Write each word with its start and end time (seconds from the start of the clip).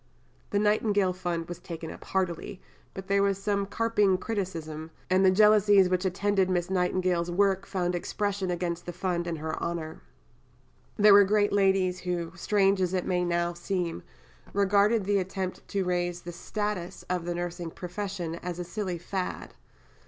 "The 0.49 0.57
Nightingale 0.57 1.13
Fund 1.13 1.47
was 1.47 1.59
taken 1.59 1.91
up 1.91 2.05
heartily, 2.05 2.59
but 2.95 3.05
there 3.07 3.21
was 3.21 3.37
some 3.37 3.67
carping 3.67 4.17
criticism, 4.17 4.89
and 5.11 5.23
the 5.23 5.29
jealousies 5.29 5.89
which 5.89 6.05
attended 6.05 6.49
Miss 6.49 6.71
Nightingale's 6.71 7.29
work 7.29 7.67
found 7.67 7.93
expression 7.93 8.49
against 8.49 8.87
the 8.87 8.93
Fund 8.93 9.27
in 9.27 9.35
her 9.35 9.61
honour. 9.61 10.01
There 10.97 11.13
were 11.13 11.23
great 11.23 11.53
ladies 11.53 11.99
who, 11.99 12.31
strange 12.35 12.81
as 12.81 12.95
it 12.95 13.05
may 13.05 13.23
now 13.23 13.53
seem, 13.53 14.01
regarded 14.53 15.05
the 15.05 15.19
attempt 15.19 15.67
to 15.67 15.85
raise 15.85 16.21
the 16.21 16.31
status 16.31 17.03
of 17.07 17.25
the 17.25 17.35
nursing 17.35 17.69
profession 17.69 18.33
as 18.37 18.57
a 18.57 18.63
silly 18.63 18.97
fad. 18.97 19.53